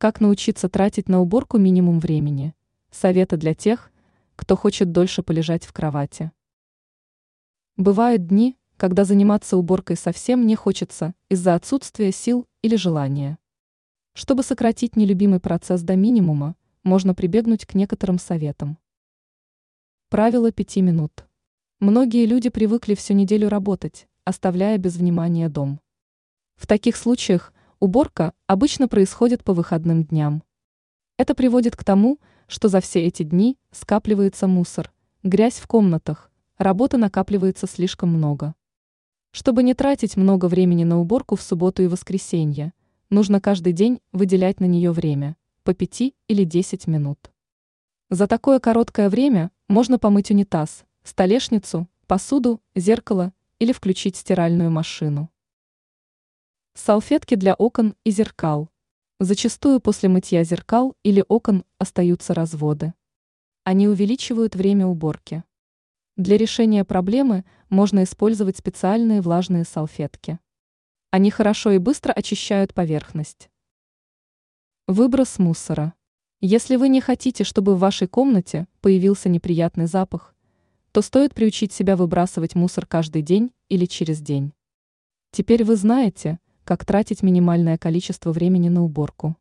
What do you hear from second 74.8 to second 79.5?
Выброс мусора. Если вы не хотите, чтобы в вашей комнате появился